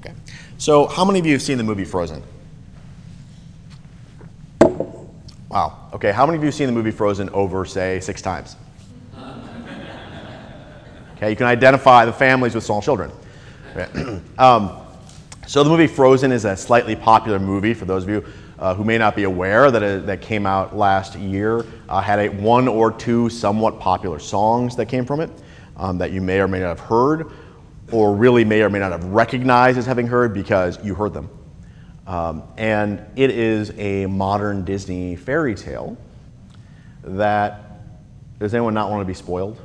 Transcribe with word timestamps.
Okay. 0.00 0.14
So, 0.58 0.86
how 0.86 1.04
many 1.04 1.18
of 1.18 1.26
you 1.26 1.32
have 1.32 1.42
seen 1.42 1.58
the 1.58 1.64
movie 1.64 1.84
Frozen? 1.84 2.22
Wow. 5.50 5.88
Okay. 5.92 6.12
How 6.12 6.26
many 6.26 6.36
of 6.36 6.42
you 6.42 6.46
have 6.46 6.54
seen 6.54 6.66
the 6.66 6.72
movie 6.72 6.90
Frozen 6.90 7.28
over, 7.30 7.64
say, 7.64 8.00
six 8.00 8.22
times? 8.22 8.56
Okay. 11.16 11.30
You 11.30 11.36
can 11.36 11.46
identify 11.46 12.06
the 12.06 12.12
families 12.12 12.54
with 12.54 12.64
small 12.64 12.80
children. 12.80 13.12
Okay. 13.76 14.20
um, 14.38 14.70
so, 15.46 15.62
the 15.62 15.68
movie 15.68 15.86
Frozen 15.86 16.32
is 16.32 16.46
a 16.46 16.56
slightly 16.56 16.96
popular 16.96 17.38
movie 17.38 17.74
for 17.74 17.84
those 17.84 18.04
of 18.04 18.08
you 18.08 18.24
uh, 18.58 18.74
who 18.74 18.84
may 18.84 18.96
not 18.96 19.16
be 19.16 19.24
aware 19.24 19.70
that 19.70 19.82
it, 19.82 20.06
that 20.06 20.22
came 20.22 20.46
out 20.46 20.76
last 20.76 21.14
year. 21.16 21.66
Uh, 21.88 22.00
had 22.00 22.18
a 22.18 22.28
one 22.28 22.68
or 22.68 22.90
two 22.90 23.28
somewhat 23.28 23.78
popular 23.80 24.18
songs 24.18 24.76
that 24.76 24.86
came 24.86 25.04
from 25.04 25.20
it 25.20 25.30
um, 25.76 25.98
that 25.98 26.12
you 26.12 26.20
may 26.20 26.40
or 26.40 26.48
may 26.48 26.60
not 26.60 26.68
have 26.68 26.80
heard 26.80 27.30
or 27.92 28.14
really 28.14 28.44
may 28.44 28.62
or 28.62 28.70
may 28.70 28.78
not 28.78 28.92
have 28.92 29.04
recognized 29.04 29.78
as 29.78 29.86
having 29.86 30.06
heard 30.06 30.32
because 30.34 30.82
you 30.84 30.94
heard 30.94 31.14
them. 31.14 31.28
Um, 32.06 32.42
and 32.56 33.04
it 33.16 33.30
is 33.30 33.72
a 33.78 34.06
modern 34.06 34.64
Disney 34.64 35.16
fairy 35.16 35.54
tale 35.54 35.96
that 37.04 37.70
does 38.38 38.54
anyone 38.54 38.74
not 38.74 38.90
want 38.90 39.02
to 39.02 39.04
be 39.04 39.14
spoiled? 39.14 39.60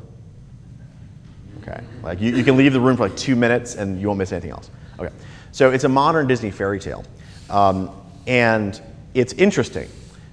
Okay, 1.61 1.81
like 2.03 2.21
you, 2.21 2.35
you 2.35 2.43
can 2.43 2.57
leave 2.57 2.73
the 2.73 2.80
room 2.80 2.97
for 2.97 3.07
like 3.07 3.17
two 3.17 3.35
minutes 3.35 3.75
and 3.75 3.99
you 3.99 4.07
won't 4.07 4.19
miss 4.19 4.31
anything 4.31 4.52
else. 4.52 4.69
Okay, 4.99 5.13
so 5.52 5.71
it's 5.71 5.85
a 5.85 5.89
modern 5.89 6.27
Disney 6.27 6.52
fairy 6.52 6.80
tale. 6.80 7.03
Um, 7.49 7.89
and 8.27 8.80
it's 9.13 9.33
interesting 9.33 9.89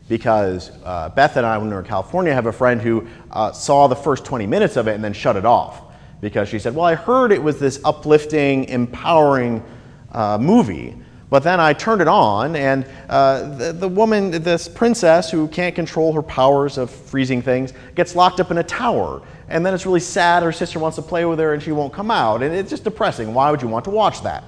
because 0.09 0.73
uh, 0.85 1.09
Beth 1.11 1.37
and 1.37 1.47
I, 1.47 1.57
when 1.57 1.69
we 1.69 1.75
were 1.75 1.81
in 1.81 1.87
California, 1.87 2.35
have 2.35 2.47
a 2.47 2.53
friend 2.53 2.83
who 2.83 3.07
uh, 3.31 3.53
saw 3.53 3.87
the 3.87 3.97
first 3.97 4.25
20 4.25 4.47
minutes 4.47 4.77
of 4.77 4.89
it 4.89 4.95
and 4.95 5.03
then 5.03 5.13
shut 5.13 5.37
it 5.37 5.47
off 5.47 5.92
because 6.23 6.49
she 6.49 6.59
said, 6.59 6.75
Well, 6.75 6.87
I 6.87 6.95
heard 6.95 7.33
it 7.33 7.43
was 7.43 7.59
this 7.59 7.79
uplifting, 7.85 8.65
empowering 8.65 9.63
uh, 10.13 10.39
movie. 10.41 10.97
But 11.29 11.43
then 11.43 11.61
I 11.61 11.73
turned 11.73 12.03
it 12.03 12.09
on, 12.09 12.57
and 12.57 12.87
uh, 13.09 13.57
the, 13.57 13.73
the 13.73 13.89
woman, 13.89 14.31
this 14.43 14.69
princess 14.69 15.31
who 15.31 15.49
can't 15.49 15.75
control 15.75 16.13
her 16.13 16.23
powers 16.23 16.77
of 16.77 16.91
freezing 16.91 17.41
things, 17.41 17.73
gets 17.95 18.15
locked 18.15 18.39
up 18.39 18.51
in 18.51 18.59
a 18.59 18.63
tower. 18.63 19.23
And 19.49 19.65
then 19.65 19.73
it's 19.73 19.87
really 19.87 20.01
sad. 20.01 20.43
Her 20.43 20.53
sister 20.53 20.79
wants 20.79 20.97
to 20.97 21.03
play 21.03 21.25
with 21.25 21.39
her, 21.39 21.55
and 21.55 21.63
she 21.63 21.73
won't 21.73 21.93
come 21.93 22.11
out. 22.11 22.43
And 22.43 22.55
it's 22.55 22.69
just 22.69 22.85
depressing. 22.85 23.33
Why 23.33 23.51
would 23.51 23.63
you 23.63 23.69
want 23.69 23.87
to 23.87 23.91
watch 23.91 24.23
that? 24.23 24.45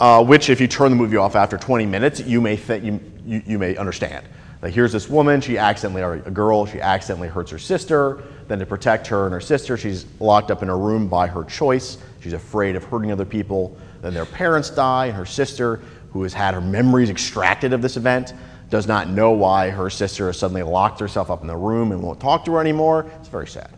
Uh, 0.00 0.24
which, 0.24 0.50
if 0.50 0.60
you 0.60 0.66
turn 0.66 0.90
the 0.90 0.96
movie 0.96 1.16
off 1.16 1.36
after 1.36 1.56
20 1.56 1.86
minutes, 1.86 2.20
you 2.20 2.40
may, 2.40 2.56
th- 2.56 2.82
you, 2.82 3.00
you, 3.24 3.42
you 3.46 3.58
may 3.60 3.76
understand. 3.76 4.26
Here's 4.64 4.92
this 4.92 5.08
woman, 5.08 5.40
she 5.40 5.58
accidentally, 5.58 6.02
or 6.02 6.14
a 6.14 6.30
girl, 6.30 6.66
she 6.66 6.80
accidentally 6.80 7.28
hurts 7.28 7.50
her 7.50 7.58
sister. 7.58 8.22
Then, 8.48 8.58
to 8.58 8.66
protect 8.66 9.06
her 9.08 9.24
and 9.24 9.32
her 9.32 9.40
sister, 9.40 9.76
she's 9.76 10.06
locked 10.18 10.50
up 10.50 10.62
in 10.62 10.68
a 10.68 10.76
room 10.76 11.08
by 11.08 11.26
her 11.26 11.44
choice. 11.44 11.98
She's 12.20 12.32
afraid 12.32 12.74
of 12.74 12.84
hurting 12.84 13.12
other 13.12 13.24
people. 13.24 13.76
Then, 14.02 14.14
their 14.14 14.24
parents 14.24 14.70
die, 14.70 15.06
and 15.06 15.16
her 15.16 15.26
sister, 15.26 15.80
who 16.10 16.22
has 16.22 16.32
had 16.32 16.54
her 16.54 16.60
memories 16.60 17.10
extracted 17.10 17.72
of 17.72 17.82
this 17.82 17.96
event, 17.96 18.32
does 18.70 18.86
not 18.86 19.08
know 19.08 19.30
why 19.32 19.70
her 19.70 19.90
sister 19.90 20.26
has 20.26 20.38
suddenly 20.38 20.62
locked 20.62 20.98
herself 21.00 21.30
up 21.30 21.42
in 21.42 21.46
the 21.46 21.56
room 21.56 21.92
and 21.92 22.02
won't 22.02 22.18
talk 22.18 22.44
to 22.46 22.52
her 22.52 22.60
anymore. 22.60 23.10
It's 23.20 23.28
very 23.28 23.46
sad. 23.46 23.70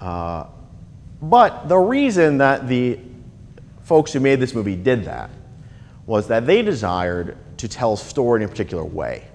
Uh, 0.00 0.46
but 1.20 1.68
the 1.68 1.78
reason 1.78 2.38
that 2.38 2.68
the 2.68 2.98
folks 3.82 4.12
who 4.12 4.20
made 4.20 4.38
this 4.38 4.54
movie 4.54 4.76
did 4.76 5.04
that 5.04 5.30
was 6.06 6.28
that 6.28 6.46
they 6.46 6.62
desired 6.62 7.36
to 7.58 7.68
tell 7.68 7.94
a 7.94 7.96
story 7.96 8.42
in 8.42 8.46
a 8.46 8.48
particular 8.48 8.84
way. 8.84 9.26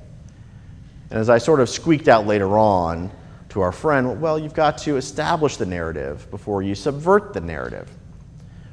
And 1.10 1.20
as 1.20 1.30
I 1.30 1.38
sort 1.38 1.60
of 1.60 1.70
squeaked 1.70 2.08
out 2.08 2.28
later 2.28 2.58
on 2.58 3.12
to 3.50 3.62
our 3.62 3.72
friend, 3.72 4.22
well, 4.22 4.38
you've 4.38 4.54
got 4.54 4.78
to 4.80 4.98
establish 4.98 5.58
the 5.58 5.66
narrative 5.66 6.30
before 6.30 6.62
you 6.62 6.76
subvert 6.76 7.34
the 7.34 7.42
narrative, 7.42 7.90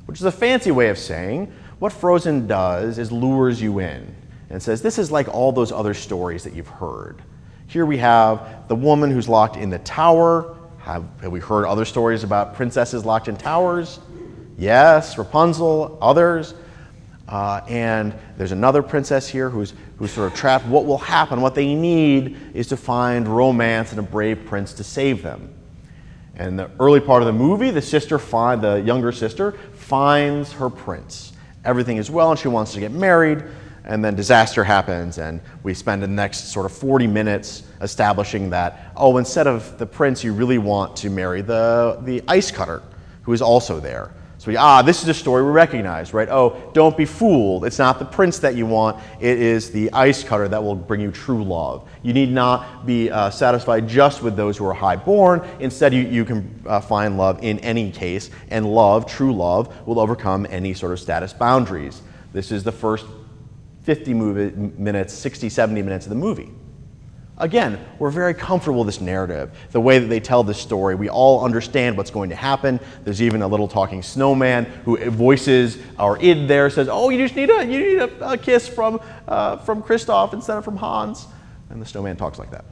which 0.06 0.18
is 0.18 0.24
a 0.24 0.32
fancy 0.32 0.70
way 0.70 0.88
of 0.88 0.98
saying 0.98 1.52
what 1.78 1.92
Frozen 1.92 2.46
does 2.46 2.98
is 2.98 3.12
lures 3.12 3.60
you 3.60 3.78
in 3.78 4.14
and 4.50 4.62
says, 4.62 4.82
this 4.82 4.98
is 4.98 5.10
like 5.10 5.28
all 5.28 5.52
those 5.52 5.72
other 5.72 5.94
stories 5.94 6.44
that 6.44 6.54
you've 6.54 6.68
heard. 6.68 7.22
Here 7.66 7.86
we 7.86 7.98
have 7.98 8.68
the 8.68 8.76
woman 8.76 9.10
who's 9.10 9.28
locked 9.28 9.56
in 9.56 9.70
the 9.70 9.78
tower. 9.80 10.56
Have, 10.78 11.04
have 11.20 11.32
we 11.32 11.40
heard 11.40 11.66
other 11.66 11.84
stories 11.84 12.24
about 12.24 12.54
princesses 12.54 13.04
locked 13.04 13.28
in 13.28 13.36
towers? 13.36 14.00
Yes, 14.58 15.18
Rapunzel, 15.18 15.98
others. 16.00 16.54
Uh, 17.26 17.62
and 17.68 18.14
there's 18.36 18.52
another 18.52 18.82
princess 18.82 19.26
here 19.26 19.48
who's, 19.48 19.72
who's 19.96 20.12
sort 20.12 20.30
of 20.32 20.38
trapped. 20.38 20.66
What 20.66 20.86
will 20.86 20.98
happen? 20.98 21.40
What 21.40 21.54
they 21.54 21.74
need 21.74 22.36
is 22.54 22.68
to 22.68 22.76
find 22.76 23.28
romance 23.28 23.90
and 23.90 24.00
a 24.00 24.02
brave 24.02 24.44
prince 24.46 24.72
to 24.74 24.84
save 24.84 25.22
them. 25.22 25.54
And 26.36 26.58
the 26.58 26.70
early 26.80 27.00
part 27.00 27.22
of 27.22 27.26
the 27.26 27.32
movie, 27.32 27.70
the 27.70 27.82
sister 27.82 28.18
find 28.18 28.60
the 28.60 28.76
younger 28.76 29.12
sister 29.12 29.52
finds 29.74 30.52
her 30.52 30.68
prince. 30.68 31.32
Everything 31.64 31.96
is 31.96 32.10
well, 32.10 32.30
and 32.30 32.38
she 32.38 32.48
wants 32.48 32.72
to 32.74 32.80
get 32.80 32.90
married. 32.90 33.44
And 33.84 34.04
then 34.04 34.14
disaster 34.16 34.64
happens, 34.64 35.18
and 35.18 35.40
we 35.62 35.74
spend 35.74 36.02
the 36.02 36.08
next 36.08 36.52
sort 36.52 36.66
of 36.66 36.72
40 36.72 37.06
minutes 37.06 37.64
establishing 37.82 38.50
that, 38.50 38.92
oh, 38.96 39.18
instead 39.18 39.46
of 39.46 39.76
the 39.78 39.86
prince, 39.86 40.24
you 40.24 40.32
really 40.32 40.58
want 40.58 40.96
to 40.96 41.10
marry 41.10 41.42
the, 41.42 41.98
the 42.02 42.22
ice 42.26 42.50
cutter, 42.50 42.82
who 43.22 43.32
is 43.32 43.42
also 43.42 43.80
there. 43.80 44.10
So 44.44 44.50
we, 44.50 44.58
ah, 44.58 44.82
this 44.82 45.02
is 45.02 45.08
a 45.08 45.14
story 45.14 45.42
we 45.42 45.50
recognize, 45.52 46.12
right? 46.12 46.28
Oh, 46.28 46.70
don't 46.74 46.94
be 46.98 47.06
fooled. 47.06 47.64
It's 47.64 47.78
not 47.78 47.98
the 47.98 48.04
prince 48.04 48.40
that 48.40 48.54
you 48.54 48.66
want. 48.66 49.02
It 49.18 49.40
is 49.40 49.70
the 49.70 49.90
ice 49.94 50.22
cutter 50.22 50.48
that 50.48 50.62
will 50.62 50.74
bring 50.74 51.00
you 51.00 51.10
true 51.10 51.42
love. 51.42 51.88
You 52.02 52.12
need 52.12 52.30
not 52.30 52.84
be 52.84 53.10
uh, 53.10 53.30
satisfied 53.30 53.88
just 53.88 54.22
with 54.22 54.36
those 54.36 54.58
who 54.58 54.66
are 54.66 54.74
high 54.74 54.96
born. 54.96 55.48
Instead, 55.60 55.94
you, 55.94 56.02
you 56.02 56.26
can 56.26 56.62
uh, 56.66 56.78
find 56.78 57.16
love 57.16 57.42
in 57.42 57.58
any 57.60 57.90
case, 57.90 58.28
and 58.50 58.66
love, 58.66 59.06
true 59.06 59.34
love, 59.34 59.74
will 59.86 59.98
overcome 59.98 60.46
any 60.50 60.74
sort 60.74 60.92
of 60.92 61.00
status 61.00 61.32
boundaries. 61.32 62.02
This 62.34 62.52
is 62.52 62.62
the 62.62 62.72
first 62.72 63.06
50 63.84 64.12
movie, 64.12 64.54
minutes, 64.76 65.14
60, 65.14 65.48
70 65.48 65.80
minutes 65.80 66.04
of 66.04 66.10
the 66.10 66.16
movie. 66.16 66.52
Again, 67.36 67.84
we're 67.98 68.10
very 68.10 68.32
comfortable 68.32 68.84
with 68.84 68.94
this 68.94 69.00
narrative, 69.00 69.50
the 69.72 69.80
way 69.80 69.98
that 69.98 70.06
they 70.06 70.20
tell 70.20 70.44
this 70.44 70.58
story. 70.58 70.94
We 70.94 71.08
all 71.08 71.44
understand 71.44 71.96
what's 71.96 72.10
going 72.10 72.30
to 72.30 72.36
happen. 72.36 72.78
There's 73.02 73.20
even 73.20 73.42
a 73.42 73.48
little 73.48 73.66
talking 73.66 74.04
snowman 74.04 74.66
who 74.84 75.10
voices 75.10 75.78
our 75.98 76.16
id 76.22 76.46
there, 76.46 76.70
says, 76.70 76.88
"Oh, 76.88 77.10
you 77.10 77.18
just 77.18 77.34
need 77.34 77.50
a 77.50 77.64
you 77.64 77.80
need 77.80 77.98
a, 77.98 78.30
a 78.30 78.38
kiss 78.38 78.68
from 78.68 79.00
uh, 79.26 79.56
from 79.58 79.82
Kristoff 79.82 80.32
instead 80.32 80.56
of 80.56 80.64
from 80.64 80.76
Hans," 80.76 81.26
and 81.70 81.82
the 81.82 81.86
snowman 81.86 82.16
talks 82.16 82.38
like 82.38 82.52
that. 82.52 82.64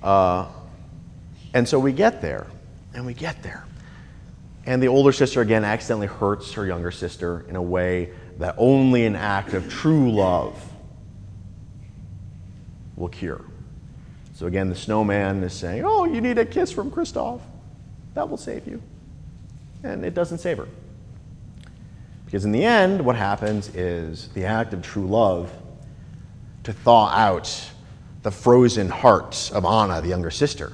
Uh, 0.00 0.46
and 1.54 1.68
so 1.68 1.80
we 1.80 1.92
get 1.92 2.22
there, 2.22 2.46
and 2.94 3.04
we 3.04 3.14
get 3.14 3.42
there, 3.42 3.64
and 4.64 4.80
the 4.80 4.88
older 4.88 5.10
sister 5.10 5.40
again 5.40 5.64
accidentally 5.64 6.06
hurts 6.06 6.52
her 6.52 6.64
younger 6.64 6.92
sister 6.92 7.44
in 7.48 7.56
a 7.56 7.62
way 7.62 8.10
that 8.38 8.54
only 8.58 9.06
an 9.06 9.16
act 9.16 9.54
of 9.54 9.68
true 9.68 10.12
love 10.12 10.56
will 12.96 13.08
cure. 13.08 13.44
So 14.34 14.46
again, 14.46 14.68
the 14.68 14.74
snowman 14.74 15.42
is 15.42 15.52
saying, 15.52 15.84
Oh, 15.84 16.04
you 16.04 16.20
need 16.20 16.38
a 16.38 16.44
kiss 16.44 16.70
from 16.70 16.90
Kristoff. 16.90 17.40
That 18.14 18.28
will 18.28 18.36
save 18.36 18.66
you. 18.66 18.82
And 19.82 20.04
it 20.04 20.14
doesn't 20.14 20.38
save 20.38 20.58
her. 20.58 20.68
Because 22.24 22.44
in 22.44 22.52
the 22.52 22.64
end, 22.64 23.04
what 23.04 23.16
happens 23.16 23.74
is 23.74 24.28
the 24.28 24.44
act 24.44 24.72
of 24.74 24.82
true 24.82 25.06
love 25.06 25.52
to 26.64 26.72
thaw 26.72 27.08
out 27.08 27.70
the 28.22 28.30
frozen 28.30 28.88
heart 28.88 29.50
of 29.54 29.64
Anna, 29.64 30.00
the 30.02 30.08
younger 30.08 30.32
sister, 30.32 30.72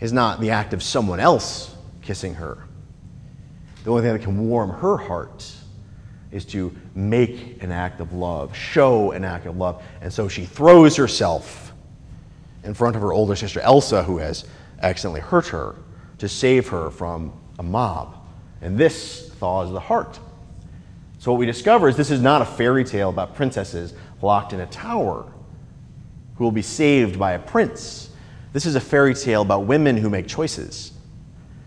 is 0.00 0.12
not 0.12 0.40
the 0.40 0.50
act 0.50 0.74
of 0.74 0.82
someone 0.82 1.20
else 1.20 1.76
kissing 2.02 2.34
her. 2.34 2.58
The 3.84 3.90
only 3.90 4.02
thing 4.02 4.12
that 4.12 4.22
can 4.22 4.48
warm 4.48 4.70
her 4.70 4.96
heart 4.96 5.50
is 6.32 6.46
to 6.46 6.74
make 6.94 7.62
an 7.62 7.70
act 7.70 8.00
of 8.00 8.14
love, 8.14 8.56
show 8.56 9.12
an 9.12 9.24
act 9.24 9.46
of 9.46 9.58
love. 9.58 9.82
And 10.00 10.12
so 10.12 10.28
she 10.28 10.46
throws 10.46 10.96
herself 10.96 11.72
in 12.64 12.74
front 12.74 12.96
of 12.96 13.02
her 13.02 13.12
older 13.12 13.36
sister 13.36 13.60
Elsa, 13.60 14.02
who 14.02 14.18
has 14.18 14.46
accidentally 14.80 15.20
hurt 15.20 15.46
her, 15.48 15.76
to 16.18 16.28
save 16.28 16.68
her 16.68 16.90
from 16.90 17.32
a 17.58 17.62
mob. 17.62 18.16
And 18.62 18.78
this 18.78 19.30
thaws 19.34 19.70
the 19.70 19.80
heart. 19.80 20.18
So, 21.18 21.32
what 21.32 21.38
we 21.38 21.46
discover 21.46 21.88
is 21.88 21.96
this 21.96 22.10
is 22.10 22.20
not 22.20 22.42
a 22.42 22.44
fairy 22.44 22.84
tale 22.84 23.08
about 23.08 23.34
princesses 23.34 23.94
locked 24.22 24.52
in 24.52 24.60
a 24.60 24.66
tower 24.66 25.30
who 26.36 26.44
will 26.44 26.52
be 26.52 26.62
saved 26.62 27.18
by 27.18 27.32
a 27.32 27.38
prince. 27.38 28.10
This 28.52 28.66
is 28.66 28.74
a 28.74 28.80
fairy 28.80 29.14
tale 29.14 29.42
about 29.42 29.66
women 29.66 29.96
who 29.96 30.10
make 30.10 30.26
choices. 30.26 30.92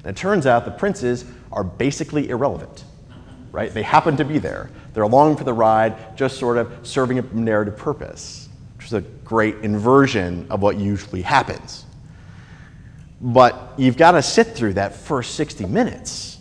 And 0.04 0.16
it 0.16 0.20
turns 0.20 0.46
out 0.46 0.66
the 0.66 0.72
princes 0.72 1.26
are 1.52 1.64
basically 1.64 2.30
irrelevant 2.30 2.84
right? 3.56 3.74
They 3.74 3.84
happen 3.84 4.18
to 4.18 4.26
be 4.26 4.38
there. 4.38 4.70
They're 4.94 5.04
along 5.04 5.38
for 5.38 5.46
the 5.46 5.54
ride, 5.54 6.18
just 6.18 6.38
sort 6.38 6.58
of 6.58 6.78
serving 6.84 7.20
a 7.20 7.22
narrative 7.34 7.78
purpose, 7.78 8.50
which 8.76 8.88
is 8.88 8.94
a 8.94 9.00
great 9.00 9.56
inversion 9.60 10.46
of 10.50 10.62
what 10.62 10.78
usually 10.78 11.22
happens. 11.22 11.86
But 13.22 13.76
you've 13.78 13.96
got 13.96 14.12
to 14.12 14.22
sit 14.22 14.48
through 14.48 14.74
that 14.74 14.94
first 14.94 15.36
60 15.36 15.68
minutes 15.68 16.38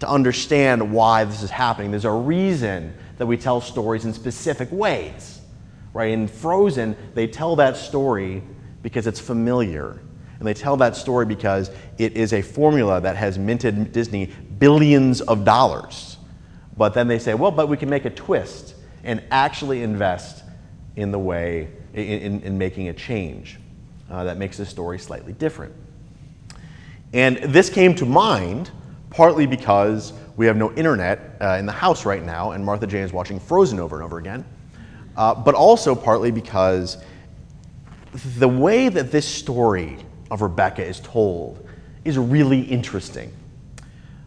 to 0.00 0.08
understand 0.08 0.94
why 0.94 1.24
this 1.24 1.42
is 1.42 1.50
happening. 1.50 1.90
There's 1.90 2.06
a 2.06 2.10
reason 2.10 2.94
that 3.18 3.26
we 3.26 3.36
tell 3.36 3.60
stories 3.60 4.06
in 4.06 4.14
specific 4.14 4.72
ways, 4.72 5.42
right? 5.92 6.10
In 6.10 6.26
Frozen, 6.26 6.96
they 7.12 7.26
tell 7.26 7.56
that 7.56 7.76
story 7.76 8.42
because 8.80 9.06
it's 9.06 9.20
familiar. 9.20 10.00
And 10.38 10.48
they 10.48 10.54
tell 10.54 10.78
that 10.78 10.96
story 10.96 11.26
because 11.26 11.70
it 11.98 12.16
is 12.16 12.32
a 12.32 12.40
formula 12.40 12.98
that 13.02 13.16
has 13.16 13.38
minted 13.38 13.92
Disney 13.92 14.32
billions 14.58 15.20
of 15.20 15.44
dollars. 15.44 16.15
But 16.76 16.94
then 16.94 17.08
they 17.08 17.18
say, 17.18 17.34
well, 17.34 17.50
but 17.50 17.68
we 17.68 17.76
can 17.76 17.88
make 17.88 18.04
a 18.04 18.10
twist 18.10 18.74
and 19.04 19.22
actually 19.30 19.82
invest 19.82 20.44
in 20.96 21.10
the 21.10 21.18
way, 21.18 21.68
in, 21.94 22.04
in, 22.04 22.40
in 22.42 22.58
making 22.58 22.88
a 22.88 22.92
change 22.92 23.58
uh, 24.10 24.24
that 24.24 24.36
makes 24.36 24.56
the 24.56 24.66
story 24.66 24.98
slightly 24.98 25.32
different. 25.32 25.74
And 27.12 27.36
this 27.38 27.70
came 27.70 27.94
to 27.96 28.06
mind 28.06 28.70
partly 29.10 29.46
because 29.46 30.12
we 30.36 30.44
have 30.46 30.56
no 30.56 30.72
internet 30.72 31.36
uh, 31.40 31.56
in 31.58 31.64
the 31.64 31.72
house 31.72 32.04
right 32.04 32.22
now, 32.22 32.50
and 32.50 32.64
Martha 32.64 32.86
Jane 32.86 33.02
is 33.02 33.12
watching 33.12 33.40
Frozen 33.40 33.80
over 33.80 33.96
and 33.96 34.04
over 34.04 34.18
again, 34.18 34.44
uh, 35.16 35.34
but 35.34 35.54
also 35.54 35.94
partly 35.94 36.30
because 36.30 36.98
the 38.38 38.48
way 38.48 38.88
that 38.90 39.10
this 39.10 39.26
story 39.26 39.96
of 40.30 40.42
Rebecca 40.42 40.84
is 40.84 41.00
told 41.00 41.66
is 42.04 42.18
really 42.18 42.60
interesting. 42.60 43.32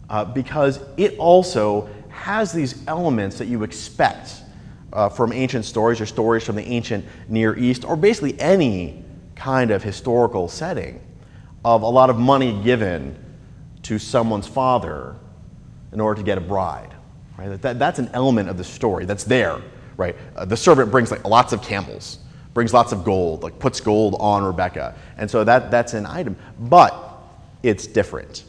Uh, 0.09 0.25
because 0.25 0.79
it 0.97 1.15
also 1.19 1.87
has 2.19 2.51
these 2.51 2.85
elements 2.85 3.37
that 3.37 3.47
you 3.47 3.63
expect 3.63 4.43
uh, 4.91 5.07
from 5.07 5.31
ancient 5.31 5.63
stories 5.63 6.01
or 6.01 6.05
stories 6.05 6.43
from 6.43 6.57
the 6.57 6.63
ancient 6.63 7.05
Near 7.29 7.57
East, 7.57 7.85
or 7.85 7.95
basically 7.95 8.39
any 8.39 9.03
kind 9.35 9.71
of 9.71 9.81
historical 9.81 10.49
setting 10.49 10.99
of 11.63 11.81
a 11.81 11.87
lot 11.87 12.09
of 12.09 12.17
money 12.17 12.61
given 12.61 13.17
to 13.83 13.97
someone's 13.97 14.47
father 14.47 15.15
in 15.93 16.01
order 16.01 16.19
to 16.19 16.25
get 16.25 16.37
a 16.37 16.41
bride. 16.41 16.93
Right? 17.37 17.61
That, 17.61 17.79
that's 17.79 17.99
an 17.99 18.09
element 18.13 18.49
of 18.49 18.57
the 18.57 18.65
story 18.65 19.05
that's 19.05 19.23
there. 19.23 19.61
Right? 19.95 20.15
Uh, 20.35 20.43
the 20.43 20.57
servant 20.57 20.91
brings 20.91 21.11
like 21.11 21.25
lots 21.25 21.53
of 21.53 21.61
camels, 21.61 22.19
brings 22.53 22.73
lots 22.73 22.91
of 22.91 23.05
gold, 23.05 23.43
like 23.43 23.57
puts 23.59 23.79
gold 23.79 24.17
on 24.19 24.43
Rebecca, 24.43 24.93
and 25.17 25.31
so 25.31 25.45
that, 25.45 25.71
that's 25.71 25.93
an 25.93 26.05
item. 26.05 26.35
But 26.59 26.93
it's 27.63 27.87
different. 27.87 28.43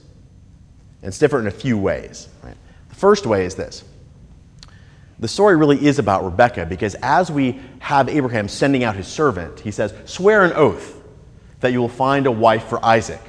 It's 1.03 1.19
different 1.19 1.47
in 1.47 1.53
a 1.55 1.57
few 1.57 1.79
ways. 1.79 2.29
First 3.01 3.25
way 3.25 3.47
is 3.47 3.55
this. 3.55 3.83
The 5.21 5.27
story 5.27 5.57
really 5.57 5.87
is 5.87 5.99
about 5.99 6.23
Rebecca 6.23 6.67
because 6.67 6.95
as 6.97 7.33
we 7.33 7.59
have 7.79 8.11
Abraham 8.11 8.47
sending 8.47 8.85
out 8.85 8.95
his 8.95 9.07
servant, 9.07 9.59
he 9.59 9.71
says, 9.71 9.95
Swear 10.05 10.45
an 10.45 10.53
oath 10.53 11.03
that 11.61 11.73
you 11.73 11.81
will 11.81 11.89
find 11.89 12.27
a 12.27 12.31
wife 12.31 12.65
for 12.65 12.85
Isaac 12.85 13.23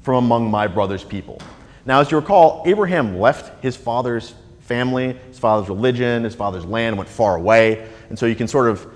from 0.00 0.24
among 0.24 0.50
my 0.50 0.68
brother's 0.68 1.04
people. 1.04 1.38
Now, 1.84 2.00
as 2.00 2.10
you 2.10 2.16
recall, 2.16 2.62
Abraham 2.64 3.18
left 3.18 3.62
his 3.62 3.76
father's 3.76 4.34
family, 4.60 5.18
his 5.28 5.38
father's 5.38 5.68
religion, 5.68 6.24
his 6.24 6.34
father's 6.34 6.64
land, 6.64 6.96
went 6.96 7.10
far 7.10 7.36
away. 7.36 7.86
And 8.08 8.18
so 8.18 8.24
you 8.24 8.36
can 8.36 8.48
sort 8.48 8.70
of 8.70 8.90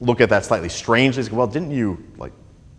look 0.00 0.22
at 0.22 0.30
that 0.30 0.46
slightly 0.46 0.70
strangely. 0.70 1.22
Well, 1.30 1.48
didn't 1.48 1.70
you 1.70 2.02
like 2.16 2.32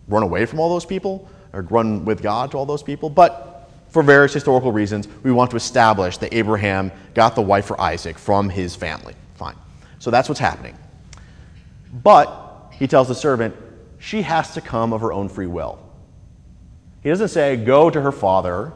run 0.08 0.24
away 0.24 0.46
from 0.46 0.58
all 0.58 0.68
those 0.68 0.84
people 0.84 1.28
or 1.52 1.62
run 1.62 2.04
with 2.04 2.22
God 2.22 2.50
to 2.50 2.56
all 2.56 2.66
those 2.66 2.82
people? 2.82 3.08
But 3.08 3.47
for 3.90 4.02
various 4.02 4.34
historical 4.34 4.72
reasons, 4.72 5.08
we 5.22 5.32
want 5.32 5.50
to 5.50 5.56
establish 5.56 6.18
that 6.18 6.34
Abraham 6.34 6.92
got 7.14 7.34
the 7.34 7.42
wife 7.42 7.66
for 7.66 7.80
Isaac 7.80 8.18
from 8.18 8.48
his 8.48 8.76
family. 8.76 9.14
Fine. 9.34 9.56
So 9.98 10.10
that's 10.10 10.28
what's 10.28 10.40
happening. 10.40 10.76
But 11.92 12.72
he 12.72 12.86
tells 12.86 13.08
the 13.08 13.14
servant, 13.14 13.56
she 13.98 14.22
has 14.22 14.54
to 14.54 14.60
come 14.60 14.92
of 14.92 15.00
her 15.00 15.12
own 15.12 15.28
free 15.28 15.46
will. 15.46 15.78
He 17.02 17.08
doesn't 17.08 17.28
say, 17.28 17.56
Go 17.56 17.90
to 17.90 18.00
her 18.00 18.12
father 18.12 18.72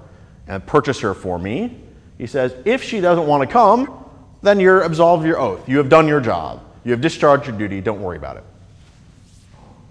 and 0.46 0.64
purchase 0.66 1.00
her 1.00 1.14
for 1.14 1.38
me. 1.38 1.80
He 2.18 2.26
says, 2.26 2.54
If 2.64 2.82
she 2.82 3.00
doesn't 3.00 3.26
want 3.26 3.42
to 3.42 3.52
come, 3.52 4.06
then 4.42 4.58
you're 4.58 4.82
absolved 4.82 5.22
of 5.22 5.26
your 5.26 5.38
oath. 5.38 5.68
You 5.68 5.78
have 5.78 5.88
done 5.88 6.08
your 6.08 6.20
job. 6.20 6.62
You 6.84 6.90
have 6.92 7.00
discharged 7.00 7.46
your 7.46 7.56
duty. 7.56 7.80
Don't 7.80 8.00
worry 8.00 8.16
about 8.16 8.38
it. 8.38 8.44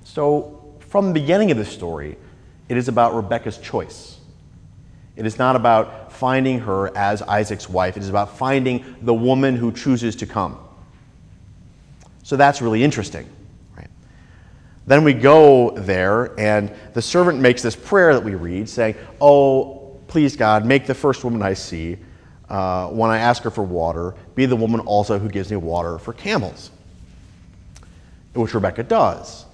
So, 0.03 0.75
from 0.79 1.07
the 1.07 1.13
beginning 1.13 1.51
of 1.51 1.57
this 1.57 1.69
story, 1.69 2.17
it 2.67 2.75
is 2.75 2.89
about 2.89 3.15
Rebecca's 3.15 3.57
choice. 3.57 4.20
It 5.15 5.25
is 5.25 5.37
not 5.37 5.55
about 5.55 6.13
finding 6.13 6.59
her 6.59 6.95
as 6.95 7.21
Isaac's 7.21 7.69
wife, 7.69 7.97
it 7.97 8.03
is 8.03 8.09
about 8.09 8.37
finding 8.37 8.95
the 9.01 9.13
woman 9.13 9.55
who 9.55 9.71
chooses 9.71 10.15
to 10.17 10.25
come. 10.25 10.57
So, 12.23 12.37
that's 12.37 12.61
really 12.61 12.83
interesting. 12.83 13.29
Then 14.87 15.03
we 15.03 15.13
go 15.13 15.71
there, 15.71 16.37
and 16.39 16.73
the 16.93 17.01
servant 17.01 17.39
makes 17.39 17.61
this 17.61 17.75
prayer 17.75 18.13
that 18.13 18.23
we 18.23 18.35
read, 18.35 18.67
saying, 18.67 18.95
Oh, 19.19 19.99
please, 20.07 20.35
God, 20.35 20.65
make 20.65 20.87
the 20.87 20.95
first 20.95 21.23
woman 21.23 21.41
I 21.41 21.53
see, 21.53 21.97
uh, 22.49 22.87
when 22.87 23.09
I 23.09 23.19
ask 23.19 23.43
her 23.43 23.51
for 23.51 23.63
water, 23.63 24.15
be 24.35 24.45
the 24.45 24.55
woman 24.55 24.81
also 24.81 25.19
who 25.19 25.29
gives 25.29 25.49
me 25.51 25.57
water 25.57 25.97
for 25.97 26.13
camels. 26.13 26.71
Which 28.33 28.53
Rebecca 28.53 28.83
does. 28.83 29.45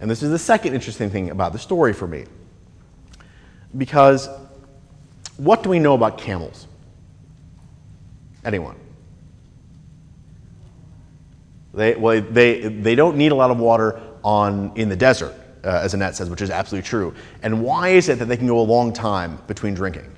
And 0.00 0.10
this 0.10 0.22
is 0.22 0.30
the 0.30 0.38
second 0.38 0.74
interesting 0.74 1.10
thing 1.10 1.30
about 1.30 1.52
the 1.52 1.58
story 1.58 1.92
for 1.92 2.06
me. 2.06 2.24
Because 3.76 4.28
what 5.36 5.62
do 5.62 5.70
we 5.70 5.78
know 5.78 5.94
about 5.94 6.18
camels? 6.18 6.66
Anyone? 8.44 8.76
They, 11.74 11.94
well, 11.94 12.20
they, 12.22 12.60
they 12.68 12.94
don't 12.94 13.16
need 13.16 13.32
a 13.32 13.34
lot 13.34 13.50
of 13.50 13.58
water 13.58 14.00
on, 14.24 14.72
in 14.76 14.88
the 14.88 14.96
desert, 14.96 15.34
uh, 15.62 15.80
as 15.82 15.92
Annette 15.92 16.16
says, 16.16 16.30
which 16.30 16.40
is 16.40 16.50
absolutely 16.50 16.88
true. 16.88 17.14
And 17.42 17.62
why 17.62 17.90
is 17.90 18.08
it 18.08 18.18
that 18.18 18.26
they 18.26 18.36
can 18.36 18.46
go 18.46 18.60
a 18.60 18.62
long 18.62 18.92
time 18.92 19.38
between 19.46 19.74
drinking? 19.74 20.10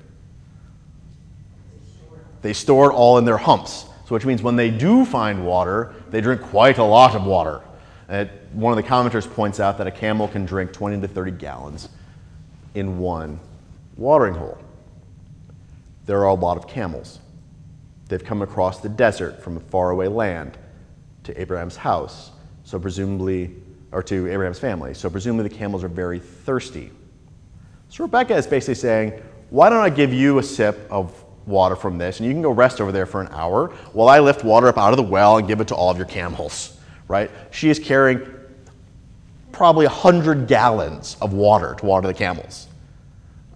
They 2.41 2.53
store 2.53 2.91
it 2.91 2.93
all 2.93 3.17
in 3.17 3.25
their 3.25 3.37
humps. 3.37 3.85
So, 4.05 4.15
which 4.15 4.25
means 4.25 4.41
when 4.41 4.55
they 4.55 4.71
do 4.71 5.05
find 5.05 5.45
water, 5.45 5.93
they 6.09 6.21
drink 6.21 6.41
quite 6.41 6.77
a 6.77 6.83
lot 6.83 7.13
of 7.13 7.25
water. 7.25 7.61
And 8.07 8.29
one 8.53 8.75
of 8.75 8.83
the 8.83 8.89
commenters 8.89 9.31
points 9.31 9.59
out 9.59 9.77
that 9.77 9.85
a 9.85 9.91
camel 9.91 10.27
can 10.27 10.45
drink 10.45 10.71
20 10.73 11.01
to 11.01 11.07
30 11.07 11.31
gallons 11.31 11.89
in 12.73 12.97
one 12.97 13.39
watering 13.97 14.33
hole. 14.33 14.57
There 16.09 16.17
are 16.21 16.29
a 16.29 16.33
lot 16.33 16.57
of 16.57 16.67
camels. 16.67 17.19
They've 18.07 18.23
come 18.23 18.41
across 18.41 18.79
the 18.79 18.89
desert 18.89 19.43
from 19.43 19.57
a 19.57 19.59
faraway 19.59 20.07
land 20.07 20.57
to 21.25 21.39
Abraham's 21.39 21.75
house. 21.75 22.31
So, 22.63 22.79
presumably, 22.79 23.55
or 23.91 24.01
to 24.01 24.27
Abraham's 24.27 24.57
family. 24.57 24.95
So 24.95 25.07
presumably 25.07 25.49
the 25.49 25.55
camels 25.55 25.83
are 25.83 25.87
very 25.87 26.17
thirsty. 26.19 26.89
So 27.89 28.03
Rebecca 28.05 28.35
is 28.35 28.47
basically 28.47 28.73
saying, 28.73 29.21
Why 29.51 29.69
don't 29.69 29.83
I 29.83 29.91
give 29.91 30.11
you 30.11 30.39
a 30.39 30.43
sip 30.43 30.87
of 30.89 31.23
water 31.45 31.75
from 31.75 31.99
this, 31.99 32.19
and 32.19 32.27
you 32.27 32.33
can 32.33 32.41
go 32.41 32.49
rest 32.49 32.81
over 32.81 32.91
there 32.91 33.05
for 33.05 33.21
an 33.21 33.27
hour 33.29 33.67
while 33.93 34.07
I 34.07 34.19
lift 34.19 34.43
water 34.43 34.67
up 34.67 34.79
out 34.79 34.93
of 34.93 34.97
the 34.97 35.03
well 35.03 35.37
and 35.37 35.47
give 35.47 35.61
it 35.61 35.67
to 35.67 35.75
all 35.75 35.91
of 35.91 35.97
your 35.97 36.07
camels, 36.07 36.79
right? 37.07 37.29
She 37.51 37.69
is 37.69 37.77
carrying 37.77 38.27
probably 39.51 39.85
100 39.85 40.47
gallons 40.47 41.17
of 41.21 41.33
water 41.33 41.75
to 41.75 41.85
water 41.85 42.07
the 42.07 42.15
camels. 42.15 42.67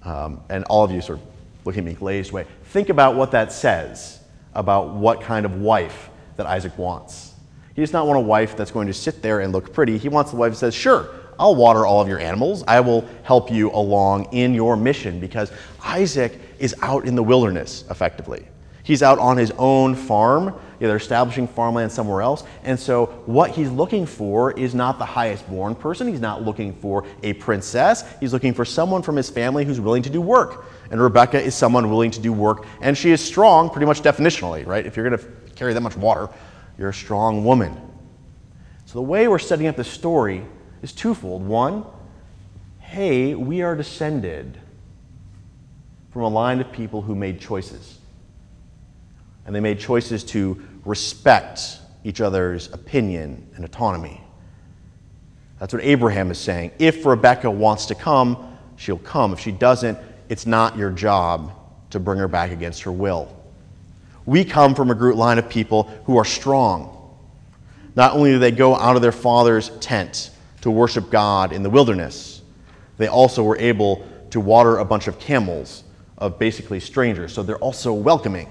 Um, 0.04 0.42
and 0.50 0.66
all 0.66 0.84
of 0.84 0.92
you 0.92 1.02
sort 1.02 1.20
of 1.20 1.33
look 1.66 1.78
at 1.78 1.84
me 1.84 1.94
glazed 1.94 2.32
way. 2.32 2.46
Think 2.66 2.90
about 2.90 3.16
what 3.16 3.32
that 3.32 3.52
says 3.52 4.20
about 4.54 4.94
what 4.94 5.22
kind 5.22 5.46
of 5.46 5.56
wife 5.62 6.10
that 6.36 6.46
Isaac 6.46 6.78
wants. 6.78 7.34
He 7.76 7.82
does 7.82 7.94
not 7.94 8.06
want 8.06 8.18
a 8.18 8.22
wife 8.22 8.56
that's 8.56 8.72
going 8.72 8.88
to 8.88 8.94
sit 8.94 9.22
there 9.22 9.40
and 9.40 9.52
look 9.52 9.74
pretty. 9.74 9.98
He 9.98 10.10
wants 10.10 10.32
the 10.32 10.38
wife 10.38 10.52
that 10.52 10.58
says, 10.58 10.76
Sure, 10.76 11.10
I'll 11.40 11.56
water 11.56 11.86
all 11.86 12.02
of 12.02 12.08
your 12.08 12.20
animals. 12.20 12.64
I 12.68 12.80
will 12.80 13.08
help 13.24 13.52
you 13.52 13.72
along 13.72 14.26
in 14.32 14.54
your 14.54 14.78
mission 14.78 15.20
because 15.20 15.52
Isaac 15.84 16.40
is 16.60 16.76
out 16.82 17.06
in 17.06 17.16
the 17.16 17.24
wilderness, 17.24 17.84
effectively. 17.90 18.48
He's 18.84 19.02
out 19.02 19.18
on 19.18 19.38
his 19.38 19.52
own 19.58 19.96
farm. 19.96 20.54
they're 20.78 20.98
establishing 20.98 21.48
farmland 21.48 21.92
somewhere 21.92 22.22
else. 22.22 22.44
And 22.64 22.78
so, 22.78 23.06
what 23.26 23.52
he's 23.52 23.70
looking 23.70 24.06
for 24.06 24.52
is 24.52 24.76
not 24.76 25.00
the 25.00 25.06
highest 25.06 25.50
born 25.50 25.74
person. 25.74 26.08
He's 26.08 26.20
not 26.20 26.44
looking 26.44 26.74
for 26.74 27.06
a 27.24 27.34
princess. 27.34 28.04
He's 28.20 28.34
looking 28.34 28.54
for 28.54 28.66
someone 28.66 29.02
from 29.02 29.16
his 29.16 29.30
family 29.30 29.64
who's 29.64 29.80
willing 29.80 30.04
to 30.04 30.10
do 30.10 30.20
work. 30.20 30.66
And 30.94 31.02
Rebecca 31.02 31.42
is 31.42 31.56
someone 31.56 31.90
willing 31.90 32.12
to 32.12 32.20
do 32.20 32.32
work. 32.32 32.68
And 32.80 32.96
she 32.96 33.10
is 33.10 33.20
strong, 33.20 33.72
pretty 33.72 33.88
much 33.88 34.04
definitionally, 34.04 34.64
right? 34.64 34.86
If 34.86 34.96
you're 34.96 35.10
going 35.10 35.20
to 35.20 35.28
carry 35.56 35.74
that 35.74 35.82
much 35.82 35.98
water, 35.98 36.30
you're 36.78 36.90
a 36.90 36.94
strong 36.94 37.44
woman. 37.44 37.76
So, 38.86 39.00
the 39.00 39.02
way 39.02 39.28
we're 39.28 39.40
setting 39.40 39.66
up 39.66 39.76
the 39.76 39.84
story 39.84 40.46
is 40.84 40.94
twofold. 40.94 41.44
One, 41.44 41.84
hey, 42.78 43.34
we 43.34 43.64
are 43.64 43.76
descended 43.76 44.60
from 46.12 46.22
a 46.22 46.28
line 46.28 46.62
of 46.62 46.72
people 46.72 47.02
who 47.02 47.16
made 47.16 47.42
choices. 47.42 47.98
And 49.48 49.56
they 49.56 49.62
made 49.62 49.80
choices 49.80 50.24
to 50.26 50.64
respect 50.86 51.80
each 52.04 52.22
other's 52.22 52.72
opinion 52.72 53.48
and 53.56 53.66
autonomy. 53.66 54.22
That's 55.60 55.74
what 55.74 55.84
Abraham 55.84 56.30
is 56.30 56.38
saying. 56.38 56.70
If 56.78 57.04
Rebecca 57.04 57.50
wants 57.50 57.88
to 57.88 57.96
come, 57.96 58.56
she'll 58.76 59.00
come. 59.00 59.34
If 59.34 59.40
she 59.40 59.52
doesn't, 59.52 59.98
it's 60.34 60.48
not 60.48 60.76
your 60.76 60.90
job 60.90 61.52
to 61.92 62.00
bring 62.00 62.18
her 62.18 62.28
back 62.28 62.50
against 62.50 62.82
her 62.82 62.92
will. 62.92 63.32
We 64.26 64.44
come 64.44 64.74
from 64.74 64.90
a 64.90 64.96
group 64.96 65.16
line 65.16 65.38
of 65.38 65.48
people 65.48 65.84
who 66.06 66.18
are 66.18 66.26
strong. 66.26 66.90
Not 67.96 68.16
only 68.16 68.32
do 68.32 68.40
they 68.40 68.50
go 68.50 68.76
out 68.76 68.96
of 68.96 69.04
their 69.04 69.12
father's 69.12 69.70
tent 69.78 70.32
to 70.62 70.72
worship 70.72 71.12
God 71.12 71.54
in 71.54 71.62
the 71.62 71.70
wilderness, 71.70 72.42
they 72.98 73.06
also 73.06 73.44
were 73.44 73.60
able 73.60 74.08
to 74.32 74.40
water 74.40 74.80
a 74.80 74.86
bunch 74.86 75.08
of 75.08 75.20
camels 75.20 75.84
of 76.18 76.40
basically 76.40 76.80
strangers. 76.80 77.32
So 77.32 77.44
they're 77.44 77.58
also 77.58 77.94
welcoming. 77.94 78.50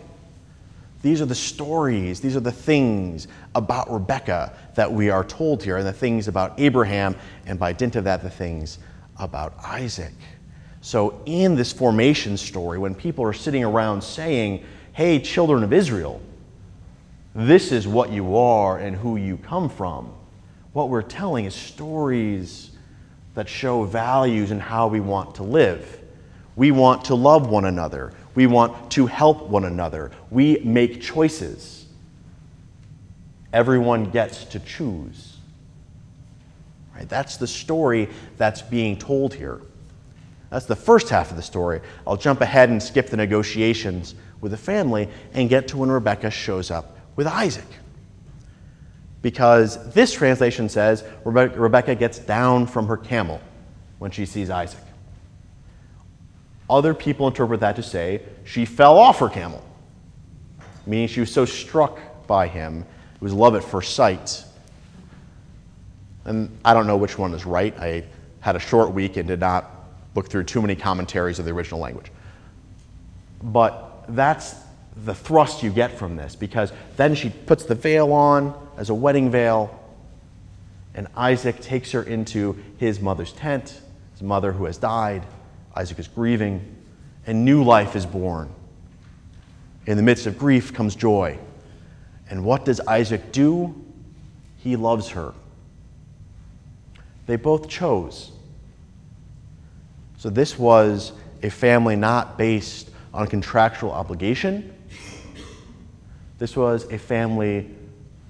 These 1.02 1.20
are 1.20 1.26
the 1.26 1.34
stories, 1.34 2.20
these 2.20 2.36
are 2.36 2.40
the 2.40 2.52
things 2.52 3.26
about 3.56 3.92
Rebecca 3.92 4.56
that 4.76 4.92
we 4.92 5.10
are 5.10 5.24
told 5.24 5.64
here, 5.64 5.78
and 5.78 5.86
the 5.86 5.92
things 5.92 6.28
about 6.28 6.60
Abraham, 6.60 7.16
and 7.44 7.58
by 7.58 7.72
dint 7.72 7.96
of 7.96 8.04
that, 8.04 8.22
the 8.22 8.30
things 8.30 8.78
about 9.18 9.54
Isaac. 9.64 10.12
So, 10.82 11.22
in 11.26 11.54
this 11.54 11.72
formation 11.72 12.36
story, 12.36 12.76
when 12.76 12.96
people 12.96 13.24
are 13.24 13.32
sitting 13.32 13.62
around 13.62 14.02
saying, 14.02 14.64
Hey, 14.92 15.20
children 15.20 15.62
of 15.62 15.72
Israel, 15.72 16.20
this 17.36 17.70
is 17.70 17.86
what 17.86 18.10
you 18.10 18.36
are 18.36 18.78
and 18.78 18.96
who 18.96 19.16
you 19.16 19.36
come 19.38 19.68
from, 19.68 20.12
what 20.72 20.88
we're 20.88 21.02
telling 21.02 21.44
is 21.44 21.54
stories 21.54 22.72
that 23.34 23.48
show 23.48 23.84
values 23.84 24.50
and 24.50 24.60
how 24.60 24.88
we 24.88 24.98
want 24.98 25.36
to 25.36 25.44
live. 25.44 26.00
We 26.56 26.72
want 26.72 27.06
to 27.06 27.14
love 27.14 27.48
one 27.48 27.64
another. 27.64 28.12
We 28.34 28.46
want 28.48 28.90
to 28.92 29.06
help 29.06 29.48
one 29.48 29.64
another. 29.64 30.10
We 30.30 30.58
make 30.64 31.00
choices. 31.00 31.86
Everyone 33.52 34.10
gets 34.10 34.44
to 34.46 34.58
choose. 34.58 35.36
Right? 36.94 37.08
That's 37.08 37.36
the 37.36 37.46
story 37.46 38.08
that's 38.36 38.62
being 38.62 38.98
told 38.98 39.32
here. 39.32 39.60
That's 40.52 40.66
the 40.66 40.76
first 40.76 41.08
half 41.08 41.30
of 41.30 41.36
the 41.36 41.42
story. 41.42 41.80
I'll 42.06 42.18
jump 42.18 42.42
ahead 42.42 42.68
and 42.68 42.80
skip 42.82 43.08
the 43.08 43.16
negotiations 43.16 44.14
with 44.42 44.52
the 44.52 44.58
family 44.58 45.08
and 45.32 45.48
get 45.48 45.68
to 45.68 45.78
when 45.78 45.90
Rebecca 45.90 46.30
shows 46.30 46.70
up 46.70 46.98
with 47.16 47.26
Isaac. 47.26 47.64
Because 49.22 49.92
this 49.94 50.12
translation 50.12 50.68
says 50.68 51.04
Rebecca 51.24 51.94
gets 51.94 52.18
down 52.18 52.66
from 52.66 52.86
her 52.88 52.98
camel 52.98 53.40
when 53.98 54.10
she 54.10 54.26
sees 54.26 54.50
Isaac. 54.50 54.82
Other 56.68 56.92
people 56.92 57.28
interpret 57.28 57.60
that 57.60 57.76
to 57.76 57.82
say 57.82 58.20
she 58.44 58.66
fell 58.66 58.98
off 58.98 59.20
her 59.20 59.30
camel, 59.30 59.64
meaning 60.84 61.08
she 61.08 61.20
was 61.20 61.32
so 61.32 61.46
struck 61.46 61.98
by 62.26 62.46
him. 62.46 62.84
It 63.14 63.22
was 63.22 63.32
love 63.32 63.54
at 63.54 63.64
first 63.64 63.94
sight. 63.94 64.44
And 66.26 66.54
I 66.62 66.74
don't 66.74 66.86
know 66.86 66.98
which 66.98 67.16
one 67.16 67.32
is 67.32 67.46
right. 67.46 67.74
I 67.78 68.04
had 68.40 68.54
a 68.54 68.60
short 68.60 68.92
week 68.92 69.16
and 69.16 69.26
did 69.26 69.40
not 69.40 69.78
look 70.14 70.28
through 70.28 70.44
too 70.44 70.60
many 70.60 70.76
commentaries 70.76 71.38
of 71.38 71.44
the 71.44 71.52
original 71.52 71.80
language. 71.80 72.10
But 73.42 74.04
that's 74.08 74.54
the 75.04 75.14
thrust 75.14 75.62
you 75.62 75.70
get 75.70 75.98
from 75.98 76.16
this 76.16 76.36
because 76.36 76.72
then 76.96 77.14
she 77.14 77.30
puts 77.30 77.64
the 77.64 77.74
veil 77.74 78.12
on 78.12 78.54
as 78.76 78.90
a 78.90 78.94
wedding 78.94 79.30
veil, 79.30 79.78
and 80.94 81.08
Isaac 81.16 81.60
takes 81.60 81.92
her 81.92 82.02
into 82.02 82.56
his 82.76 83.00
mother's 83.00 83.32
tent, 83.32 83.80
his 84.12 84.22
mother 84.22 84.52
who 84.52 84.66
has 84.66 84.76
died. 84.76 85.24
Isaac 85.74 85.98
is 85.98 86.08
grieving, 86.08 86.76
and 87.26 87.44
new 87.44 87.64
life 87.64 87.96
is 87.96 88.04
born. 88.04 88.50
In 89.86 89.96
the 89.96 90.02
midst 90.02 90.26
of 90.26 90.38
grief 90.38 90.72
comes 90.74 90.94
joy. 90.94 91.38
And 92.28 92.44
what 92.44 92.64
does 92.64 92.80
Isaac 92.80 93.32
do? 93.32 93.74
He 94.58 94.76
loves 94.76 95.08
her. 95.10 95.32
They 97.26 97.36
both 97.36 97.68
chose. 97.68 98.32
So 100.22 100.30
this 100.30 100.56
was 100.56 101.10
a 101.42 101.50
family 101.50 101.96
not 101.96 102.38
based 102.38 102.90
on 103.12 103.26
contractual 103.26 103.90
obligation. 103.90 104.72
This 106.38 106.56
was 106.56 106.84
a 106.92 106.96
family 106.96 107.68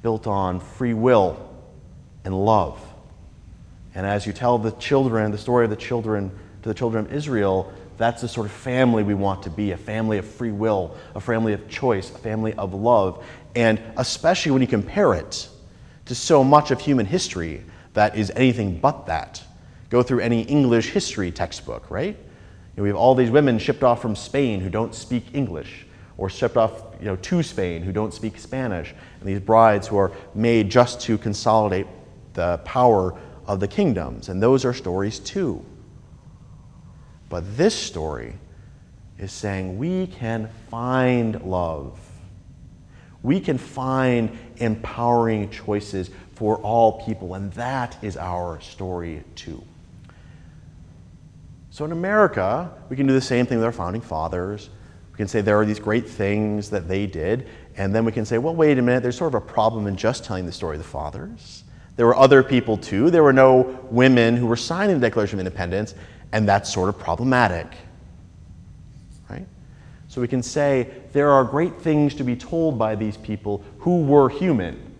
built 0.01 0.27
on 0.27 0.59
free 0.59 0.95
will 0.95 1.55
and 2.25 2.35
love. 2.47 2.83
And 3.95 4.07
as 4.07 4.27
you 4.27 4.33
tell 4.33 4.57
the 4.57 4.71
children, 4.71 5.33
the 5.33 5.37
story 5.37 5.65
of 5.65 5.71
the 5.71 5.77
children 5.77 6.31
to 6.63 6.71
the 6.71 6.75
children 6.75 7.05
of 7.05 7.13
Israel, 7.13 7.71
that's 7.99 8.23
the 8.23 8.29
sort 8.29 8.47
of 8.47 8.53
family 8.53 9.03
we 9.03 9.13
want 9.13 9.43
to 9.43 9.51
be 9.51 9.73
a 9.73 9.77
family 9.77 10.17
of 10.17 10.25
free 10.25 10.51
will, 10.51 10.97
a 11.15 11.21
family 11.21 11.53
of 11.53 11.69
choice, 11.69 12.11
a 12.11 12.17
family 12.17 12.55
of 12.55 12.73
love. 12.73 13.23
And 13.55 13.79
especially 13.99 14.53
when 14.53 14.63
you 14.63 14.67
compare 14.67 15.13
it 15.13 15.47
to 16.07 16.15
so 16.15 16.43
much 16.43 16.71
of 16.71 16.81
human 16.81 17.05
history 17.05 17.63
that 17.93 18.17
is 18.17 18.33
anything 18.35 18.79
but 18.81 19.05
that. 19.09 19.43
Go 19.93 20.03
through 20.03 20.21
any 20.21 20.41
English 20.45 20.89
history 20.89 21.31
textbook, 21.31 21.91
right? 21.91 22.17
You 22.17 22.77
know, 22.79 22.83
we 22.85 22.89
have 22.89 22.97
all 22.97 23.15
these 23.15 23.31
women 23.31 23.59
shipped 23.59 23.83
off 23.83 24.01
from 24.01 24.17
Spain 24.17 24.59
who 24.59 24.71
don't 24.71 24.95
speak 24.95 25.27
English, 25.35 25.85
or 26.17 26.31
shipped 26.31 26.57
off 26.57 26.85
you 26.99 27.05
know, 27.05 27.17
to 27.17 27.43
Spain 27.43 27.83
who 27.83 27.93
don't 27.93 28.15
speak 28.15 28.39
Spanish, 28.39 28.95
and 29.21 29.29
these 29.29 29.39
brides 29.39 29.87
who 29.87 29.99
are 29.99 30.11
made 30.35 30.71
just 30.71 31.03
to 31.03 31.19
consolidate 31.19 31.87
the 32.33 32.57
power 32.65 33.15
of 33.47 33.61
the 33.61 33.69
kingdoms. 33.69 34.31
And 34.31 34.43
those 34.43 34.65
are 34.65 34.73
stories 34.73 35.19
too. 35.19 35.63
But 37.29 37.59
this 37.59 37.75
story 37.75 38.33
is 39.19 39.31
saying 39.31 39.77
we 39.77 40.07
can 40.07 40.49
find 40.71 41.43
love. 41.43 42.01
We 43.23 43.41
can 43.41 43.59
find 43.59 44.39
empowering 44.57 45.51
choices 45.51 46.09
for 46.33 46.57
all 46.61 47.05
people, 47.05 47.35
and 47.35 47.53
that 47.53 48.03
is 48.03 48.17
our 48.17 48.59
story 48.63 49.23
too. 49.35 49.63
So 51.73 51.87
in 51.87 51.93
America, 51.93 52.71
we 52.91 52.97
can 52.97 53.07
do 53.07 53.15
the 53.15 53.21
same 53.23 53.47
thing 53.47 53.57
with 53.57 53.65
our 53.65 53.73
founding 53.73 54.03
fathers. 54.03 54.69
We 55.11 55.17
can 55.17 55.27
say 55.27 55.41
there 55.41 55.59
are 55.59 55.65
these 55.65 55.81
great 55.81 56.07
things 56.07 56.69
that 56.69 56.87
they 56.87 57.07
did, 57.07 57.49
and 57.79 57.95
then 57.95 58.05
we 58.05 58.13
can 58.13 58.27
say, 58.27 58.37
well, 58.37 58.55
wait 58.55 58.77
a 58.77 58.83
minute, 58.83 59.03
there's 59.03 59.17
sort 59.17 59.35
of 59.35 59.43
a 59.43 59.47
problem 59.47 59.87
in 59.87 59.97
just 59.97 60.23
telling 60.23 60.45
the 60.45 60.53
story 60.53 60.77
of 60.77 60.83
the 60.83 60.89
fathers. 60.89 61.65
There 61.97 62.05
were 62.05 62.15
other 62.15 62.43
people 62.43 62.77
too. 62.77 63.09
There 63.09 63.23
were 63.23 63.33
no 63.33 63.81
women 63.91 64.37
who 64.37 64.47
were 64.47 64.57
signing 64.57 65.01
the 65.01 65.07
Declaration 65.07 65.37
of 65.41 65.47
Independence, 65.47 65.95
and 66.33 66.47
that's 66.47 66.71
sort 66.71 66.91
of 66.91 66.99
problematic. 66.99 67.69
Right? 69.31 69.47
So 70.09 70.21
we 70.21 70.29
can 70.29 70.43
say 70.43 70.91
there 71.15 71.31
are 71.31 71.43
great 71.43 71.81
things 71.81 72.15
to 72.17 72.23
be 72.23 72.37
told 72.37 72.79
by 72.79 72.97
these 72.97 73.17
people 73.17 73.65
who 73.79 74.03
were 74.03 74.29
human. 74.29 74.95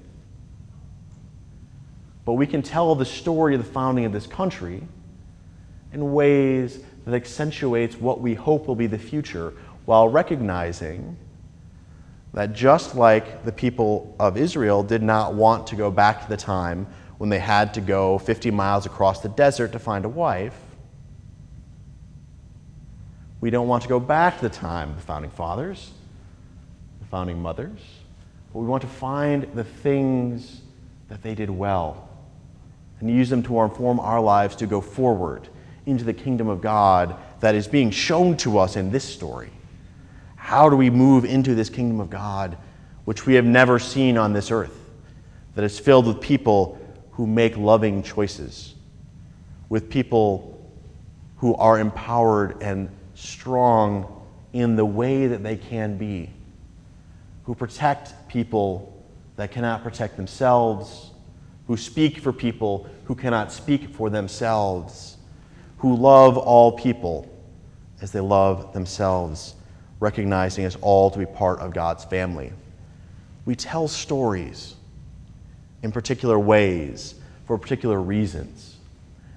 But 2.25 2.33
we 2.33 2.47
can 2.47 2.63
tell 2.63 2.95
the 2.95 3.05
story 3.05 3.55
of 3.55 3.63
the 3.63 3.71
founding 3.71 4.07
of 4.07 4.13
this 4.13 4.27
country 4.27 4.83
in 5.93 6.13
ways 6.13 6.81
that 7.05 7.15
accentuates 7.15 7.97
what 7.97 8.21
we 8.21 8.35
hope 8.35 8.67
will 8.67 8.77
be 8.77 8.87
the 8.87 8.99
future 8.99 9.53
while 9.85 10.09
recognizing 10.09 11.17
that 12.33 12.53
just 12.55 12.95
like 12.95 13.45
the 13.45 13.53
people 13.53 14.15
of 14.19 14.37
Israel 14.37 14.83
did 14.83 15.03
not 15.03 15.35
want 15.35 15.67
to 15.67 15.77
go 15.77 15.91
back 15.91 16.23
to 16.23 16.29
the 16.29 16.37
time 16.37 16.87
when 17.19 17.29
they 17.29 17.39
had 17.39 17.75
to 17.75 17.81
go 17.81 18.19
50 18.19 18.51
miles 18.51 18.87
across 18.87 19.21
the 19.21 19.29
desert 19.29 19.73
to 19.73 19.79
find 19.79 20.05
a 20.05 20.09
wife, 20.09 20.59
we 23.41 23.51
don't 23.51 23.69
want 23.69 23.83
to 23.83 23.89
go 23.89 24.01
back 24.01 24.37
to 24.37 24.43
the 24.43 24.55
time 24.55 24.91
of 24.91 24.97
the 24.97 25.03
founding 25.03 25.31
fathers, 25.31 25.91
the 27.01 27.07
founding 27.07 27.43
mothers, 27.43 27.81
but 28.53 28.61
we 28.61 28.67
want 28.67 28.83
to 28.83 28.89
find 28.89 29.47
the 29.55 29.65
things 29.65 30.63
that 31.09 31.23
they 31.23 31.35
did 31.35 31.51
well 31.51 32.09
and 33.01 33.11
use 33.11 33.29
them 33.29 33.43
to 33.43 33.61
inform 33.61 34.01
our 34.01 34.21
lives 34.21 34.57
to 34.57 34.67
go 34.67 34.81
forward 34.81 35.49
into 35.87 36.05
the 36.05 36.13
kingdom 36.13 36.49
of 36.49 36.61
God 36.61 37.17
that 37.41 37.55
is 37.55 37.67
being 37.67 37.91
shown 37.91 38.37
to 38.39 38.59
us 38.59 38.77
in 38.77 38.91
this 38.91 39.05
story. 39.05 39.51
How 40.37 40.69
do 40.69 40.77
we 40.77 40.91
move 40.91 41.25
into 41.25 41.55
this 41.55 41.69
kingdom 41.69 42.01
of 42.01 42.11
God, 42.11 42.57
which 43.05 43.27
we 43.27 43.35
have 43.35 43.45
never 43.45 43.79
seen 43.79 44.17
on 44.17 44.33
this 44.33 44.51
earth, 44.51 44.79
that 45.55 45.65
is 45.65 45.79
filled 45.79 46.07
with 46.07 46.21
people 46.21 46.79
who 47.13 47.27
make 47.27 47.57
loving 47.57 48.03
choices, 48.03 48.75
with 49.69 49.91
people 49.91 50.71
who 51.37 51.55
are 51.57 51.79
empowered 51.79 52.63
and 52.63 52.89
strong 53.15 54.25
in 54.53 54.77
the 54.77 54.85
way 54.85 55.27
that 55.27 55.43
they 55.43 55.57
can 55.57 55.97
be, 55.97 56.31
who 57.45 57.55
protect 57.55 58.29
people 58.29 59.03
that 59.37 59.51
cannot 59.51 59.83
protect 59.83 60.17
themselves, 60.17 61.11
who 61.67 61.77
speak 61.77 62.19
for 62.19 62.33
people 62.33 62.87
who 63.05 63.15
cannot 63.15 63.51
speak 63.51 63.89
for 63.91 64.11
themselves, 64.11 65.17
who 65.83 65.97
love 65.97 66.39
all 66.39 66.71
people 66.71 67.29
as 68.01 68.13
they 68.13 68.21
love 68.21 68.73
themselves 68.73 69.57
recognizing 69.99 70.65
us 70.65 70.77
all 70.81 71.11
to 71.11 71.19
be 71.19 71.27
part 71.27 71.59
of 71.59 71.75
God's 71.75 72.05
family. 72.05 72.53
We 73.45 73.57
tell 73.57 73.89
stories 73.89 74.77
in 75.83 75.91
particular 75.91 76.39
ways 76.39 77.17
for 77.47 77.59
particular 77.59 78.01
reasons. 78.01 78.77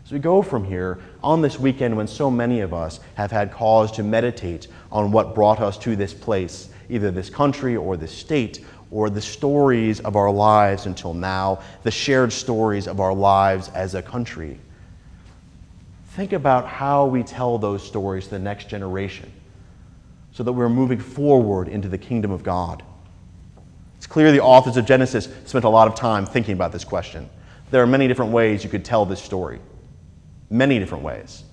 As 0.06 0.12
we 0.12 0.20
go 0.20 0.44
from 0.44 0.64
here, 0.64 1.00
on 1.24 1.42
this 1.42 1.60
weekend 1.60 1.98
when 1.98 2.08
so 2.08 2.30
many 2.30 2.62
of 2.62 2.76
us 2.76 3.00
have 3.16 3.32
had 3.32 3.52
cause 3.52 3.92
to 3.94 4.04
meditate 4.04 4.68
on 4.92 5.12
what 5.12 5.34
brought 5.34 5.60
us 5.60 5.80
to 5.80 5.96
this 5.96 6.14
place, 6.14 6.70
either 6.90 7.10
this 7.10 7.30
country 7.32 7.76
or 7.76 7.98
this 7.98 8.12
state, 8.12 8.64
or 8.92 9.10
the 9.10 9.22
stories 9.22 10.00
of 10.02 10.16
our 10.16 10.32
lives 10.32 10.86
until 10.86 11.16
now, 11.16 11.60
the 11.82 11.90
shared 11.90 12.32
stories 12.32 12.88
of 12.88 13.00
our 13.00 13.16
lives 13.16 13.70
as 13.70 13.96
a 13.96 14.02
country. 14.02 14.60
Think 16.16 16.32
about 16.32 16.66
how 16.66 17.08
we 17.08 17.24
tell 17.24 17.58
those 17.58 17.86
stories 17.86 18.24
to 18.24 18.30
the 18.30 18.40
next 18.40 18.70
generation 18.70 19.30
so 20.32 20.44
that 20.44 20.54
we're 20.54 20.70
moving 20.70 20.98
forward 20.98 21.68
into 21.68 21.90
the 21.90 21.98
kingdom 21.98 22.32
of 22.32 22.42
God? 22.42 22.84
It's 23.98 24.08
clear 24.08 24.32
the 24.32 24.40
authors 24.40 24.78
of 24.78 24.86
Genesis 24.86 25.28
spent 25.44 25.66
a 25.66 25.70
lot 25.70 25.90
of 25.90 25.96
time 25.96 26.26
thinking 26.26 26.54
about 26.54 26.72
this 26.72 26.86
question. 26.86 27.30
There 27.70 27.84
are 27.84 27.88
many 27.88 28.08
different 28.08 28.32
ways 28.32 28.64
you 28.64 28.70
could 28.70 28.86
tell 28.86 29.06
this 29.06 29.22
story. 29.22 29.60
Many 30.50 30.80
different 30.80 31.04
ways. 31.04 31.44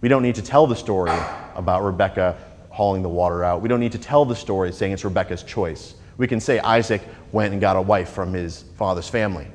We 0.00 0.08
don't 0.08 0.22
need 0.22 0.36
to 0.36 0.42
tell 0.42 0.66
the 0.66 0.76
story 0.76 1.12
about 1.54 1.84
Rebecca 1.84 2.38
hauling 2.70 3.02
the 3.02 3.10
water 3.10 3.44
out. 3.44 3.60
We 3.60 3.68
don't 3.68 3.80
need 3.80 3.92
to 3.92 3.98
tell 3.98 4.24
the 4.24 4.34
story 4.34 4.72
saying 4.72 4.92
it's 4.92 5.04
Rebecca's 5.04 5.42
choice. 5.42 5.94
We 6.16 6.26
can 6.26 6.40
say 6.40 6.58
Isaac 6.60 7.02
went 7.32 7.52
and 7.52 7.60
got 7.60 7.76
a 7.76 7.82
wife 7.82 8.08
from 8.08 8.32
his 8.32 8.64
father's 8.78 9.10
family, 9.10 9.48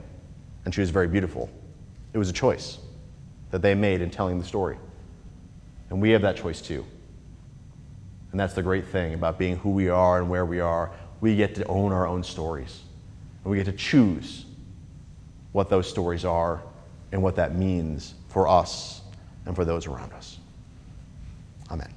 and 0.65 0.75
she 0.75 0.81
was 0.81 0.91
very 0.91 1.07
beautiful. 1.07 1.49
It 2.13 2.19
was 2.19 2.29
a 2.29 2.33
choice 2.33 2.77
that 3.51 3.61
they 3.61 3.75
made 3.75 4.01
in 4.01 4.09
telling 4.09 4.39
the 4.39 4.45
story. 4.45 4.77
And 5.89 6.01
we 6.01 6.11
have 6.11 6.21
that 6.23 6.37
choice 6.37 6.61
too. 6.61 6.85
And 8.31 8.39
that's 8.39 8.53
the 8.53 8.63
great 8.63 8.87
thing 8.87 9.13
about 9.13 9.37
being 9.37 9.55
who 9.57 9.69
we 9.69 9.89
are 9.89 10.19
and 10.19 10.29
where 10.29 10.45
we 10.45 10.59
are. 10.59 10.91
We 11.21 11.35
get 11.35 11.55
to 11.55 11.65
own 11.67 11.91
our 11.91 12.05
own 12.05 12.23
stories. 12.23 12.81
And 13.43 13.51
we 13.51 13.57
get 13.57 13.65
to 13.67 13.71
choose 13.71 14.45
what 15.51 15.69
those 15.69 15.89
stories 15.89 16.25
are 16.25 16.61
and 17.11 17.23
what 17.23 17.35
that 17.37 17.55
means 17.55 18.15
for 18.27 18.47
us 18.47 19.01
and 19.45 19.55
for 19.55 19.63
those 19.63 19.87
around 19.87 20.11
us. 20.13 20.39
Amen. 21.71 21.93